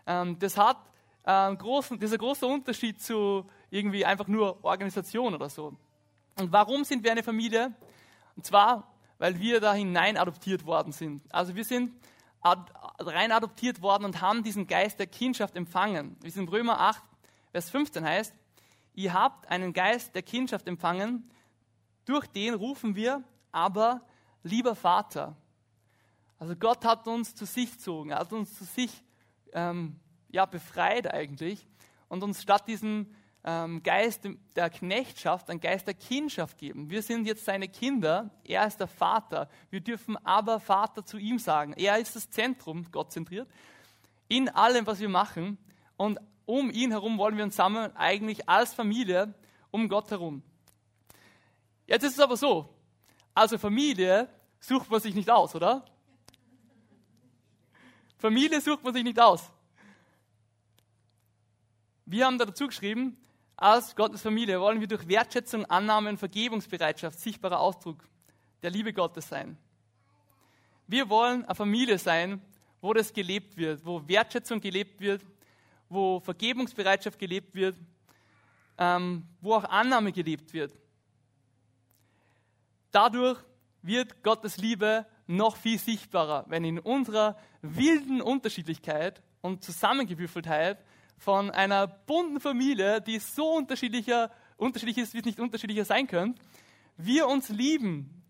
[0.06, 0.78] Ähm, das hat
[1.24, 5.76] einen großen, dieser große Unterschied zu irgendwie einfach nur Organisation oder so.
[6.38, 7.72] Und warum sind wir eine Familie?
[8.36, 11.22] Und zwar, weil wir da hinein adoptiert worden sind.
[11.32, 11.92] Also wir sind
[12.40, 16.16] ad, rein adoptiert worden und haben diesen Geist der Kindschaft empfangen.
[16.22, 17.02] Wie es in Römer 8,
[17.52, 18.34] Vers 15 heißt,
[18.94, 21.30] ihr habt einen Geist der Kindschaft empfangen,
[22.04, 24.02] durch den rufen wir, aber
[24.42, 25.36] lieber Vater.
[26.38, 28.90] Also Gott hat uns zu sich gezogen, hat uns zu sich
[29.52, 31.68] ähm, ja, befreit eigentlich
[32.08, 36.90] und uns statt diesem ähm, Geist der Knechtschaft einen Geist der Kindschaft geben.
[36.90, 39.48] Wir sind jetzt seine Kinder, er ist der Vater.
[39.70, 41.74] Wir dürfen aber Vater zu ihm sagen.
[41.74, 43.48] Er ist das Zentrum, Gott zentriert,
[44.28, 45.58] in allem, was wir machen.
[45.96, 49.34] Und um ihn herum wollen wir uns sammeln, eigentlich als Familie
[49.70, 50.42] um Gott herum.
[51.86, 52.71] Jetzt ist es aber so,
[53.34, 54.28] also Familie
[54.60, 55.84] sucht man sich nicht aus, oder?
[58.18, 59.50] Familie sucht man sich nicht aus.
[62.06, 63.16] Wir haben dazu geschrieben,
[63.56, 68.04] als Gottes Familie wollen wir durch Wertschätzung, Annahme und Vergebungsbereitschaft sichtbarer Ausdruck
[68.62, 69.56] der Liebe Gottes sein.
[70.86, 72.42] Wir wollen eine Familie sein,
[72.80, 75.22] wo das gelebt wird, wo Wertschätzung gelebt wird,
[75.88, 77.76] wo Vergebungsbereitschaft gelebt wird,
[78.78, 80.72] ähm, wo auch Annahme gelebt wird.
[82.92, 83.38] Dadurch
[83.80, 90.78] wird Gottes Liebe noch viel sichtbarer, wenn in unserer wilden Unterschiedlichkeit und Zusammengewürfeltheit
[91.16, 96.40] von einer bunten Familie, die so unterschiedlicher, unterschiedlich ist, wie es nicht unterschiedlicher sein könnte,
[96.98, 98.22] wir uns lieben.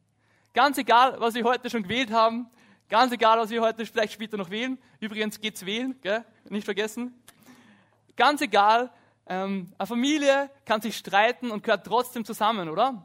[0.55, 2.49] Ganz egal, was wir heute schon gewählt haben,
[2.89, 4.79] ganz egal, was wir heute vielleicht später noch wählen.
[5.01, 6.25] Übrigens geht's wählen, gell?
[6.49, 7.15] nicht vergessen.
[8.15, 8.93] Ganz egal,
[9.27, 13.03] ähm, eine Familie kann sich streiten und gehört trotzdem zusammen, oder?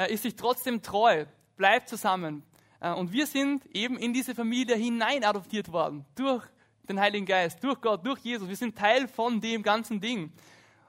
[0.00, 2.42] Äh, ist sich trotzdem treu, bleibt zusammen.
[2.80, 6.42] Äh, und wir sind eben in diese Familie hinein adoptiert worden, durch
[6.88, 8.48] den Heiligen Geist, durch Gott, durch Jesus.
[8.48, 10.32] Wir sind Teil von dem ganzen Ding.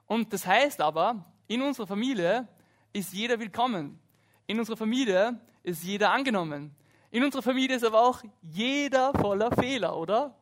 [0.08, 2.48] Und das heißt aber, in unserer Familie
[2.94, 4.00] ist jeder willkommen.
[4.48, 6.74] In unserer Familie ist jeder angenommen.
[7.10, 10.38] In unserer Familie ist aber auch jeder voller Fehler, oder?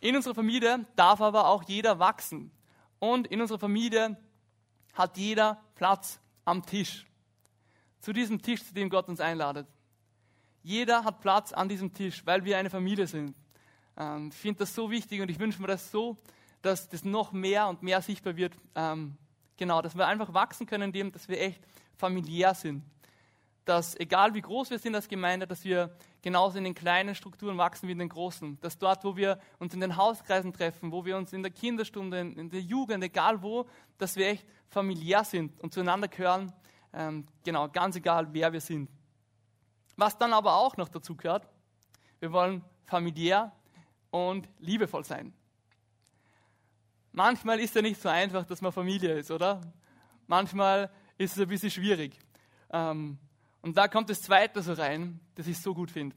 [0.00, 2.52] In unserer Familie darf aber auch jeder wachsen.
[3.00, 4.16] Und in unserer Familie
[4.94, 7.06] hat jeder Platz am Tisch.
[8.00, 9.66] Zu diesem Tisch, zu dem Gott uns einladet.
[10.62, 13.34] Jeder hat Platz an diesem Tisch, weil wir eine Familie sind.
[13.96, 16.16] Ähm, ich finde das so wichtig und ich wünsche mir das so,
[16.62, 18.54] dass das noch mehr und mehr sichtbar wird.
[18.74, 19.16] Ähm,
[19.56, 21.60] genau, dass wir einfach wachsen können, indem dass wir echt
[21.96, 22.82] familiär sind.
[23.68, 27.58] Dass egal wie groß wir sind als Gemeinde, dass wir genauso in den kleinen Strukturen
[27.58, 28.58] wachsen wie in den großen.
[28.62, 32.18] Dass dort, wo wir uns in den Hauskreisen treffen, wo wir uns in der Kinderstunde,
[32.18, 33.66] in der Jugend, egal wo,
[33.98, 36.50] dass wir echt familiär sind und zueinander gehören.
[36.94, 38.88] Ähm, genau, ganz egal, wer wir sind.
[39.96, 41.46] Was dann aber auch noch dazu gehört,
[42.20, 43.52] wir wollen familiär
[44.10, 45.34] und liebevoll sein.
[47.12, 49.60] Manchmal ist ja nicht so einfach, dass man Familie ist, oder?
[50.26, 52.18] Manchmal ist es ein bisschen schwierig.
[52.70, 53.18] Ähm,
[53.68, 56.16] und da kommt das Zweite so rein, das ich so gut finde.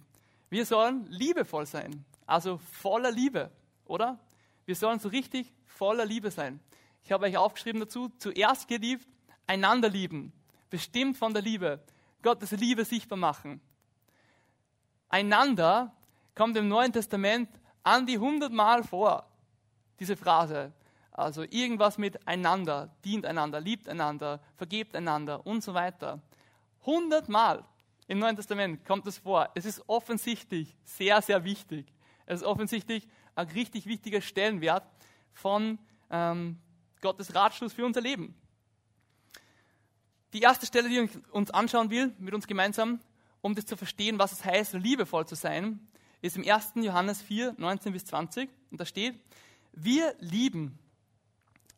[0.49, 3.51] Wir sollen liebevoll sein, also voller Liebe,
[3.83, 4.17] oder?
[4.63, 6.61] Wir sollen so richtig voller Liebe sein.
[7.03, 9.05] Ich habe euch aufgeschrieben dazu, zuerst geliebt,
[9.47, 10.31] einander lieben,
[10.69, 11.83] bestimmt von der Liebe,
[12.21, 13.59] Gottes Liebe sichtbar machen.
[15.09, 15.93] Einander
[16.33, 17.49] kommt im Neuen Testament
[17.83, 19.27] an die hundertmal vor,
[19.99, 20.71] diese Phrase.
[21.11, 26.21] Also irgendwas mit einander, dient einander, liebt einander, vergebt einander und so weiter.
[26.85, 27.65] Hundertmal
[28.07, 29.49] im Neuen Testament kommt es vor.
[29.55, 31.93] Es ist offensichtlich sehr, sehr wichtig.
[32.25, 34.87] Es ist offensichtlich ein richtig wichtiger Stellenwert
[35.33, 36.57] von ähm,
[37.01, 38.35] Gottes Ratschluss für unser Leben.
[40.33, 42.99] Die erste Stelle, die ich uns anschauen will, mit uns gemeinsam,
[43.41, 45.87] um das zu verstehen, was es heißt, liebevoll zu sein,
[46.21, 46.73] ist im 1.
[46.75, 48.49] Johannes 4, 19 bis 20.
[48.69, 49.19] Und da steht,
[49.73, 50.77] wir lieben,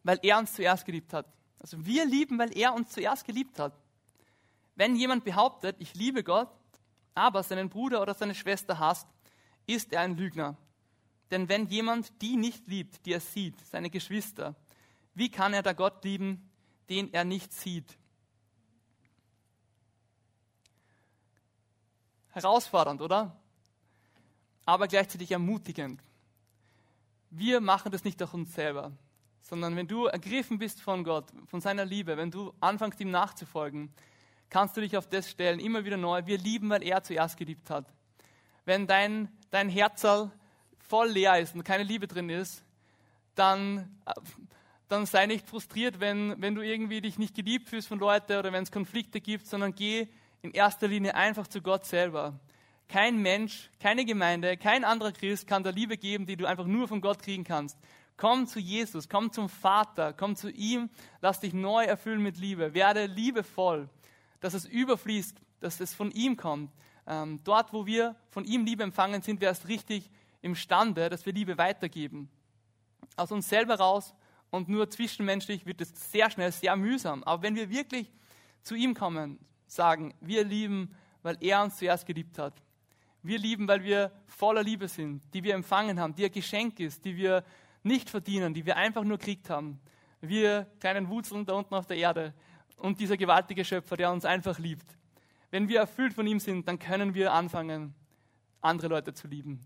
[0.03, 1.25] weil er uns zuerst geliebt hat.
[1.59, 3.73] Also wir lieben, weil er uns zuerst geliebt hat.
[4.75, 6.49] Wenn jemand behauptet, ich liebe Gott,
[7.13, 9.07] aber seinen Bruder oder seine Schwester hasst,
[9.67, 10.57] ist er ein Lügner.
[11.31, 14.55] Denn wenn jemand die nicht liebt, die er sieht, seine Geschwister,
[15.13, 16.49] wie kann er da Gott lieben,
[16.89, 17.97] den er nicht sieht?
[22.31, 23.39] Herausfordernd, oder?
[24.65, 26.01] Aber gleichzeitig ermutigend.
[27.29, 28.91] Wir machen das nicht durch uns selber,
[29.41, 33.93] sondern wenn du ergriffen bist von Gott, von seiner Liebe, wenn du anfängst, ihm nachzufolgen,
[34.49, 36.25] kannst du dich auf das stellen, immer wieder neu.
[36.25, 37.85] Wir lieben, weil er zuerst geliebt hat.
[38.65, 40.31] Wenn dein, dein Herzl
[40.77, 42.63] voll leer ist und keine Liebe drin ist,
[43.35, 43.89] dann,
[44.87, 48.53] dann sei nicht frustriert, wenn, wenn du irgendwie dich nicht geliebt fühlst von Leuten oder
[48.53, 50.07] wenn es Konflikte gibt, sondern geh
[50.41, 52.39] in erster Linie einfach zu Gott selber.
[52.87, 56.87] Kein Mensch, keine Gemeinde, kein anderer Christ kann dir Liebe geben, die du einfach nur
[56.87, 57.77] von Gott kriegen kannst.
[58.17, 60.89] Komm zu Jesus, komm zum Vater, komm zu ihm,
[61.21, 63.89] lass dich neu erfüllen mit Liebe, werde liebevoll,
[64.43, 66.69] dass es überfließt, dass es von ihm kommt.
[67.07, 71.31] Ähm, dort, wo wir von ihm Liebe empfangen, sind wir erst richtig imstande, dass wir
[71.31, 72.29] Liebe weitergeben.
[73.15, 74.13] Aus uns selber raus
[74.49, 77.23] und nur zwischenmenschlich wird es sehr schnell sehr mühsam.
[77.23, 78.11] Aber wenn wir wirklich
[78.63, 82.61] zu ihm kommen, sagen, wir lieben, weil er uns zuerst geliebt hat.
[83.21, 87.05] Wir lieben, weil wir voller Liebe sind, die wir empfangen haben, die ein Geschenk ist,
[87.05, 87.45] die wir
[87.81, 89.79] nicht verdienen, die wir einfach nur gekriegt haben.
[90.19, 92.33] Wir kleinen Wurzeln da unten auf der Erde
[92.83, 94.97] und dieser gewaltige Schöpfer, der uns einfach liebt.
[95.51, 97.95] Wenn wir erfüllt von ihm sind, dann können wir anfangen,
[98.59, 99.65] andere Leute zu lieben.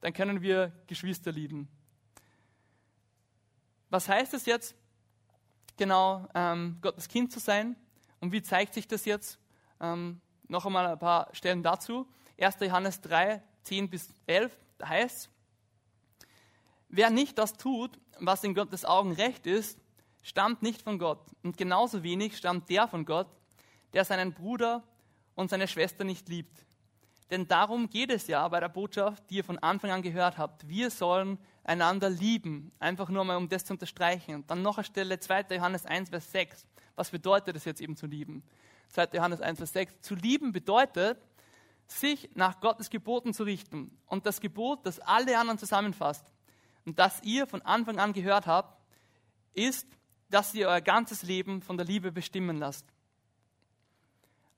[0.00, 1.68] Dann können wir Geschwister lieben.
[3.88, 4.74] Was heißt es jetzt,
[5.76, 7.76] genau ähm, Gottes Kind zu sein?
[8.18, 9.38] Und wie zeigt sich das jetzt?
[9.80, 12.08] Ähm, noch einmal ein paar Stellen dazu.
[12.36, 12.56] 1.
[12.62, 15.30] Johannes 3, 10 bis 11, da heißt
[16.88, 19.78] wer nicht das tut, was in Gottes Augen recht ist,
[20.22, 21.20] stammt nicht von Gott.
[21.42, 23.28] Und genauso wenig stammt der von Gott,
[23.92, 24.82] der seinen Bruder
[25.34, 26.64] und seine Schwester nicht liebt.
[27.30, 30.68] Denn darum geht es ja bei der Botschaft, die ihr von Anfang an gehört habt.
[30.68, 32.72] Wir sollen einander lieben.
[32.80, 34.34] Einfach nur mal, um das zu unterstreichen.
[34.34, 35.46] Und dann noch eine Stelle, 2.
[35.50, 36.66] Johannes 1, Vers 6.
[36.96, 38.42] Was bedeutet es jetzt eben zu lieben?
[38.88, 39.10] 2.
[39.12, 40.00] Johannes 1, Vers 6.
[40.00, 41.18] Zu lieben bedeutet,
[41.86, 43.96] sich nach Gottes Geboten zu richten.
[44.06, 46.24] Und das Gebot, das alle anderen zusammenfasst
[46.84, 48.76] und das ihr von Anfang an gehört habt,
[49.54, 49.86] ist,
[50.30, 52.86] dass ihr euer ganzes Leben von der Liebe bestimmen lasst.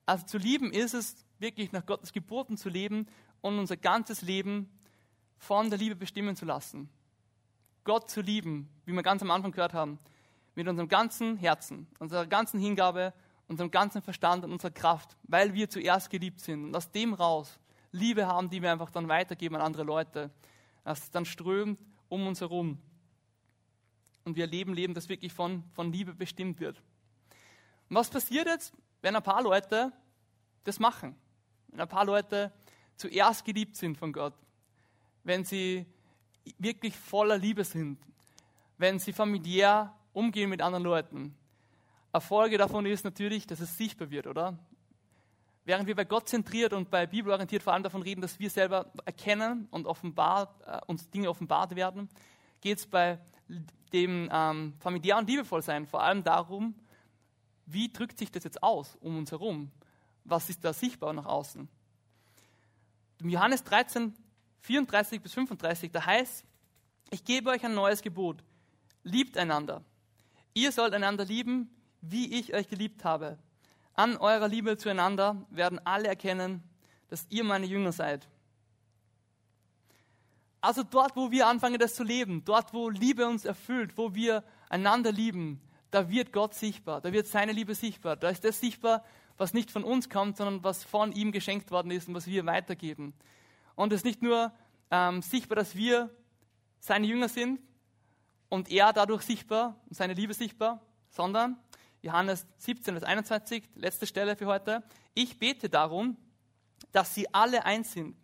[0.06, 3.06] Also zu lieben ist es, wirklich nach Gottes Geboten zu leben
[3.40, 4.70] und unser ganzes Leben
[5.38, 6.88] von der Liebe bestimmen zu lassen.
[7.84, 9.98] Gott zu lieben, wie wir ganz am Anfang gehört haben,
[10.54, 13.12] mit unserem ganzen Herzen, unserer ganzen Hingabe,
[13.48, 17.58] unserem ganzen Verstand und unserer Kraft, weil wir zuerst geliebt sind und aus dem raus
[17.90, 20.30] Liebe haben, die wir einfach dann weitergeben an andere Leute,
[20.84, 22.78] das dann strömt um uns herum
[24.24, 26.76] und wir leben Leben, das wirklich von, von Liebe bestimmt wird.
[27.88, 29.92] Und was passiert jetzt, wenn ein paar Leute
[30.64, 31.16] das machen?
[31.68, 32.52] Wenn ein paar Leute
[32.96, 34.34] zuerst geliebt sind von Gott,
[35.24, 35.86] wenn sie
[36.58, 37.98] wirklich voller Liebe sind,
[38.78, 41.36] wenn sie familiär umgehen mit anderen Leuten.
[42.12, 44.58] Erfolge davon ist natürlich, dass es sichtbar wird, oder?
[45.64, 48.50] Während wir bei Gott zentriert und bei Bibel orientiert vor allem davon reden, dass wir
[48.50, 52.08] selber erkennen und offenbar, äh, uns Dinge offenbart werden,
[52.60, 53.18] geht es bei
[53.92, 56.74] dem ähm, familiär und liebevoll sein vor allem darum,
[57.66, 59.70] wie drückt sich das jetzt aus um uns herum?
[60.24, 61.68] Was ist da sichtbar nach außen?
[63.20, 64.14] Im Johannes 13,
[64.60, 66.44] 34 bis 35, da heißt,
[67.10, 68.42] ich gebe euch ein neues Gebot.
[69.04, 69.84] Liebt einander.
[70.54, 73.38] Ihr sollt einander lieben, wie ich euch geliebt habe.
[73.94, 76.62] An eurer Liebe zueinander werden alle erkennen,
[77.08, 78.28] dass ihr meine Jünger seid.
[80.62, 84.42] Also dort, wo wir anfangen, das zu leben, dort, wo Liebe uns erfüllt, wo wir
[84.70, 88.16] einander lieben, da wird Gott sichtbar, da wird seine Liebe sichtbar.
[88.16, 89.04] Da ist das sichtbar,
[89.36, 92.46] was nicht von uns kommt, sondern was von ihm geschenkt worden ist und was wir
[92.46, 93.12] weitergeben.
[93.74, 94.50] Und es ist nicht nur
[94.90, 96.08] ähm, sichtbar, dass wir
[96.80, 97.60] seine Jünger sind,
[98.52, 101.56] und er dadurch sichtbar und seine Liebe sichtbar, sondern
[102.02, 104.82] Johannes 17, Vers 21, letzte Stelle für heute.
[105.14, 106.18] Ich bete darum,
[106.92, 108.14] dass sie alle eins sind.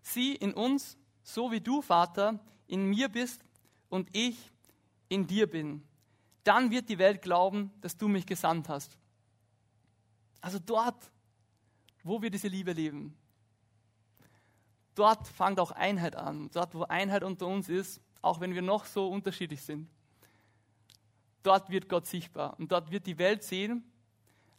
[0.00, 3.44] Sie in uns, so wie du, Vater, in mir bist
[3.88, 4.50] und ich
[5.08, 5.82] in dir bin,
[6.44, 8.96] dann wird die Welt glauben, dass du mich gesandt hast.
[10.40, 11.10] Also dort,
[12.02, 13.16] wo wir diese Liebe leben,
[14.94, 16.50] dort fängt auch Einheit an.
[16.52, 19.88] Dort, wo Einheit unter uns ist, auch wenn wir noch so unterschiedlich sind,
[21.42, 22.58] dort wird Gott sichtbar.
[22.58, 23.84] Und dort wird die Welt sehen,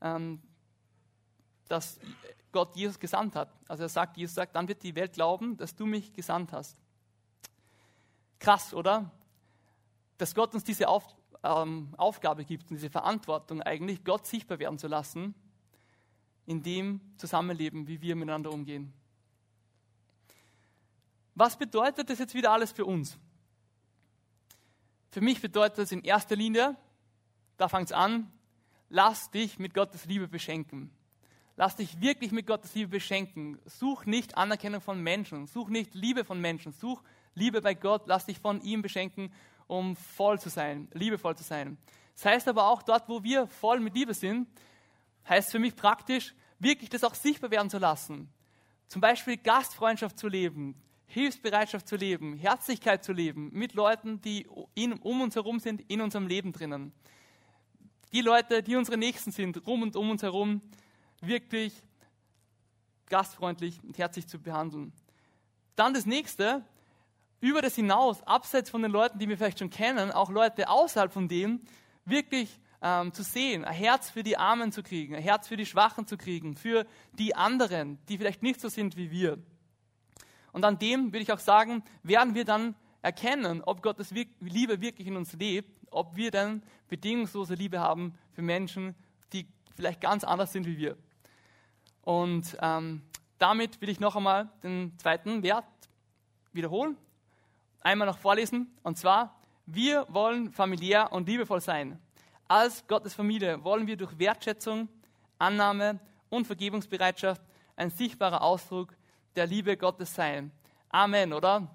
[0.02, 0.41] ähm,
[1.67, 1.99] dass
[2.54, 3.54] Gott Jesus gesandt hat.
[3.68, 6.78] Also er sagt, Jesus sagt, dann wird die Welt glauben, dass du mich gesandt hast.
[8.39, 9.12] Krass, oder?
[10.18, 11.04] Dass Gott uns diese Auf,
[11.44, 15.36] ähm, Aufgabe gibt und diese Verantwortung eigentlich, Gott sichtbar werden zu lassen,
[16.46, 18.94] in dem Zusammenleben, wie wir miteinander umgehen.
[21.36, 23.18] Was bedeutet das jetzt wieder alles für uns?
[25.10, 26.76] Für mich bedeutet das in erster Linie,
[27.58, 28.32] da fängt es an,
[28.89, 30.92] lass dich mit Gottes Liebe beschenken.
[31.56, 33.60] Lass dich wirklich mit Gottes Liebe beschenken.
[33.66, 37.04] Such nicht Anerkennung von Menschen, such nicht Liebe von Menschen, such
[37.36, 39.32] Liebe bei Gott, lass dich von ihm beschenken,
[39.68, 41.78] um voll zu sein, liebevoll zu sein.
[42.16, 44.48] Das heißt aber auch, dort, wo wir voll mit Liebe sind,
[45.28, 48.30] heißt für mich praktisch, wirklich das auch sichtbar werden zu lassen.
[48.88, 50.76] Zum Beispiel Gastfreundschaft zu leben,
[51.08, 56.02] Hilfsbereitschaft zu leben, Herzlichkeit zu leben mit Leuten, die in, um uns herum sind, in
[56.02, 56.94] unserem Leben drinnen.
[58.12, 60.62] Die Leute, die unsere Nächsten sind, rum und um uns herum,
[61.26, 61.74] wirklich
[63.10, 64.94] gastfreundlich und herzlich zu behandeln.
[65.76, 66.64] Dann das nächste,
[67.40, 71.12] über das hinaus, abseits von den Leuten, die wir vielleicht schon kennen, auch Leute außerhalb
[71.12, 71.62] von dem,
[72.06, 75.66] wirklich ähm, zu sehen, ein Herz für die Armen zu kriegen, ein Herz für die
[75.66, 79.40] Schwachen zu kriegen, für die anderen, die vielleicht nicht so sind wie wir.
[80.52, 85.08] Und an dem würde ich auch sagen, werden wir dann erkennen, ob Gottes Liebe wirklich
[85.08, 88.96] in uns lebt, ob wir dann bedingungslose Liebe haben für Menschen,
[89.34, 90.98] die vielleicht ganz anders sind wie wir.
[92.04, 93.02] Und ähm,
[93.39, 95.66] damit will ich noch einmal den zweiten Wert
[96.52, 96.98] wiederholen,
[97.82, 98.76] einmal noch vorlesen.
[98.84, 102.00] Und zwar, wir wollen familiär und liebevoll sein.
[102.48, 104.89] Als Gottes Familie wollen wir durch Wertschätzung,
[105.39, 107.42] Annahme und Vergebungsbereitschaft
[107.76, 108.96] ein sichtbarer Ausdruck
[109.36, 110.52] der Liebe Gottes sein.
[110.89, 111.56] Amen, oder?
[111.56, 111.70] Amen.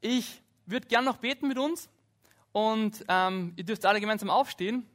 [0.00, 1.88] Ich würde gern noch beten mit uns
[2.52, 4.88] und ähm, ihr dürft alle gemeinsam aufstehen.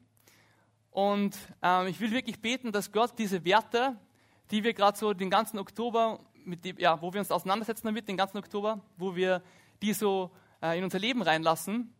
[0.93, 3.97] Und ähm, ich will wirklich beten, dass Gott diese Werte,
[4.51, 8.07] die wir gerade so den ganzen Oktober, mit dem, ja, wo wir uns auseinandersetzen damit,
[8.07, 9.41] den ganzen Oktober, wo wir
[9.81, 10.29] die so
[10.61, 11.91] äh, in unser Leben reinlassen,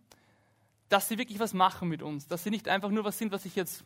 [0.90, 2.28] dass sie wirklich was machen mit uns.
[2.28, 3.84] Dass sie nicht einfach nur was sind, was ich jetzt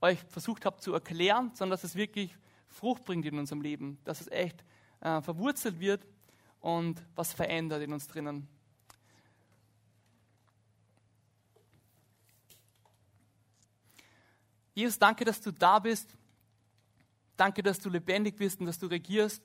[0.00, 2.36] euch versucht habe zu erklären, sondern dass es wirklich
[2.68, 3.98] Frucht bringt in unserem Leben.
[4.04, 4.64] Dass es echt
[5.00, 6.06] äh, verwurzelt wird
[6.60, 8.46] und was verändert in uns drinnen.
[14.74, 16.14] Jesus, danke, dass du da bist.
[17.36, 19.42] Danke, dass du lebendig bist und dass du regierst.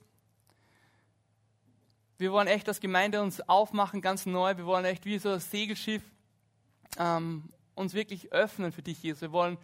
[2.18, 4.58] Wir wollen echt als Gemeinde uns aufmachen, ganz neu.
[4.58, 6.04] Wir wollen echt wie so ein Segelschiff
[6.98, 9.22] ähm, uns wirklich öffnen für dich, Jesus.
[9.22, 9.58] Wir wollen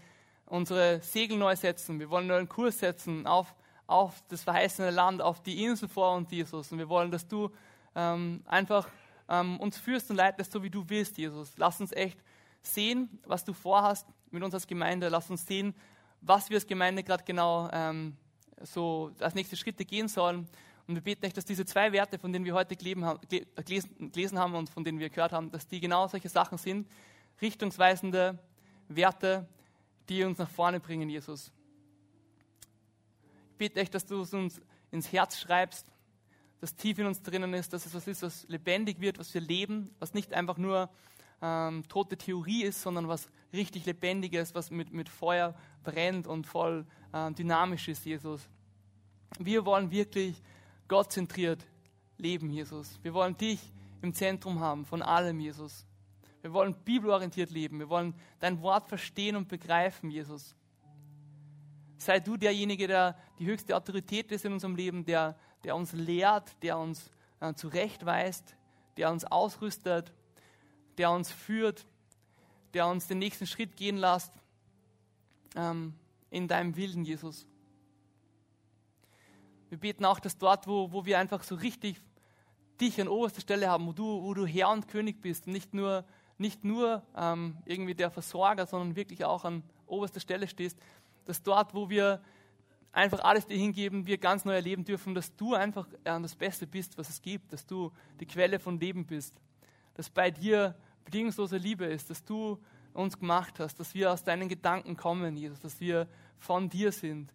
[0.46, 2.00] unsere Segel neu setzen.
[2.00, 3.54] Wir wollen einen neuen Kurs setzen auf
[3.88, 6.72] auf das verheißene Land, auf die Insel vor uns, Jesus.
[6.72, 7.52] Und wir wollen, dass du
[7.94, 8.88] ähm, einfach
[9.30, 11.54] ähm, uns führst und leitest, so wie du willst, Jesus.
[11.58, 12.20] Lass uns echt
[12.66, 15.10] sehen, was du vorhast mit uns als Gemeinde.
[15.10, 15.74] Lass uns sehen,
[16.22, 18.16] was wir als Gemeinde gerade genau ähm,
[18.62, 20.48] so als nächste Schritte gehen sollen.
[20.88, 24.70] Und wir beten echt, dass diese zwei Werte, von denen wir heute gelesen haben und
[24.70, 26.88] von denen wir gehört haben, dass die genau solche Sachen sind,
[27.42, 28.38] richtungsweisende
[28.88, 29.48] Werte,
[30.10, 31.52] die uns nach vorne bringen, Jesus
[33.58, 35.88] bitte echt, dass du es uns ins Herz schreibst,
[36.62, 39.42] dass tief in uns drinnen ist, dass es was ist, was lebendig wird, was wir
[39.42, 40.90] leben, was nicht einfach nur
[41.42, 46.86] ähm, tote Theorie ist, sondern was richtig lebendiges, was mit, mit Feuer brennt und voll
[47.14, 48.50] äh, dynamisch ist, Jesus.
[49.40, 50.42] Wir wollen wirklich
[50.88, 51.66] gottzentriert
[52.18, 53.00] leben, Jesus.
[53.04, 53.60] Wir wollen dich
[54.02, 55.86] im Zentrum haben von allem, Jesus.
[56.42, 57.80] Wir wollen bibelorientiert leben.
[57.80, 60.56] Wir wollen dein Wort verstehen und begreifen, Jesus.
[61.98, 66.62] Sei du derjenige, der die höchste Autorität ist in unserem Leben, der, der uns lehrt,
[66.62, 67.10] der uns
[67.40, 68.56] äh, zurechtweist,
[68.98, 70.14] der uns ausrüstet,
[70.98, 71.86] der uns führt,
[72.74, 74.34] der uns den nächsten Schritt gehen lässt
[75.56, 75.94] ähm,
[76.30, 77.48] in deinem Willen, Jesus.
[79.70, 82.02] Wir beten auch, dass dort, wo, wo wir einfach so richtig
[82.80, 85.74] dich an oberster Stelle haben, wo du, wo du Herr und König bist und nicht
[85.74, 86.06] nur,
[86.38, 90.78] nicht nur ähm, irgendwie der Versorger, sondern wirklich auch an oberster Stelle stehst,
[91.26, 92.22] dass dort, wo wir
[92.92, 96.98] einfach alles dir hingeben, wir ganz neu erleben dürfen, dass du einfach das Beste bist,
[96.98, 99.36] was es gibt, dass du die Quelle von Leben bist,
[99.96, 100.76] dass bei dir
[101.06, 102.60] bedingungslose Liebe ist, dass du
[102.94, 107.34] uns gemacht hast, dass wir aus deinen Gedanken kommen, Jesus, dass wir von dir sind,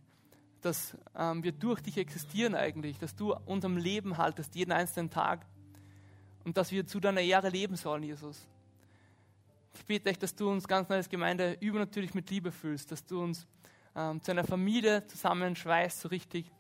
[0.61, 5.47] dass ähm, wir durch dich existieren eigentlich, dass du unserem Leben haltest, jeden einzelnen Tag
[6.45, 8.47] und dass wir zu deiner Ehre leben sollen, Jesus.
[9.75, 13.23] Ich bete echt, dass du uns ganz neues Gemeinde übernatürlich mit Liebe fühlst, dass du
[13.23, 13.47] uns
[13.95, 16.51] ähm, zu einer Familie zusammenschweißt, so richtig,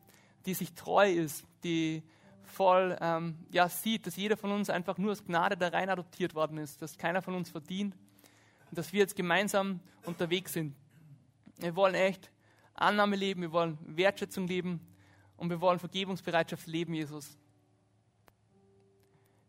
[0.47, 2.03] die sich treu ist, die
[2.51, 6.34] voll ähm, ja, sieht, dass jeder von uns einfach nur aus Gnade da rein adoptiert
[6.34, 7.94] worden ist, dass keiner von uns verdient
[8.70, 10.74] und dass wir jetzt gemeinsam unterwegs sind.
[11.59, 12.30] Wir wollen echt
[12.74, 14.80] Annahme leben, wir wollen Wertschätzung leben
[15.36, 17.38] und wir wollen Vergebungsbereitschaft leben, Jesus.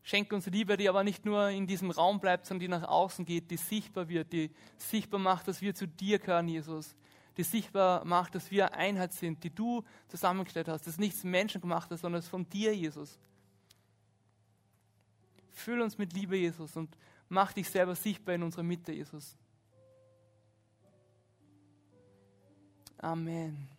[0.03, 3.23] Schenke uns Liebe, die aber nicht nur in diesem Raum bleibt, sondern die nach außen
[3.23, 6.95] geht, die sichtbar wird, die sichtbar macht, dass wir zu dir gehören, Jesus.
[7.37, 10.81] Die sichtbar macht, dass wir Einheit sind, die du zusammengestellt hast.
[10.81, 13.17] Das ist nichts Menschengemachtes, sondern es ist von dir, Jesus.
[15.51, 16.97] Füll uns mit Liebe, Jesus, und
[17.29, 19.35] mach dich selber sichtbar in unserer Mitte, Jesus.
[22.97, 23.70] Amen.